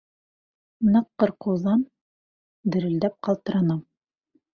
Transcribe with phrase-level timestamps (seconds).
[0.93, 1.83] Ныҡ ҡурҡыуҙан
[2.77, 3.85] дерелдәп ҡалтыранам.